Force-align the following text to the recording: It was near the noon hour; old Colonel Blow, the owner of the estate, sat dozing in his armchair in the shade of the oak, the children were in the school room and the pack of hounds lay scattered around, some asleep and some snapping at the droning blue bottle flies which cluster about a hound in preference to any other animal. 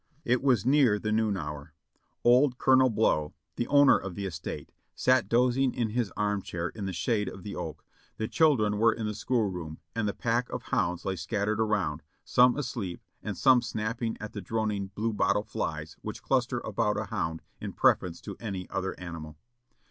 It 0.25 0.41
was 0.41 0.65
near 0.65 0.97
the 0.97 1.11
noon 1.11 1.37
hour; 1.37 1.75
old 2.23 2.57
Colonel 2.57 2.89
Blow, 2.89 3.35
the 3.55 3.67
owner 3.67 3.95
of 3.99 4.15
the 4.15 4.25
estate, 4.25 4.71
sat 4.95 5.29
dozing 5.29 5.75
in 5.75 5.89
his 5.91 6.11
armchair 6.17 6.69
in 6.69 6.85
the 6.87 6.91
shade 6.91 7.29
of 7.29 7.43
the 7.43 7.55
oak, 7.55 7.85
the 8.17 8.27
children 8.27 8.79
were 8.79 8.91
in 8.91 9.05
the 9.05 9.13
school 9.13 9.51
room 9.51 9.77
and 9.95 10.07
the 10.07 10.13
pack 10.15 10.49
of 10.49 10.63
hounds 10.63 11.05
lay 11.05 11.15
scattered 11.15 11.59
around, 11.61 12.01
some 12.23 12.57
asleep 12.57 12.99
and 13.21 13.37
some 13.37 13.61
snapping 13.61 14.17
at 14.19 14.33
the 14.33 14.41
droning 14.41 14.87
blue 14.87 15.13
bottle 15.13 15.43
flies 15.43 15.97
which 16.01 16.23
cluster 16.23 16.59
about 16.61 16.97
a 16.97 17.03
hound 17.13 17.43
in 17.59 17.71
preference 17.71 18.19
to 18.21 18.35
any 18.39 18.67
other 18.71 18.99
animal. 18.99 19.37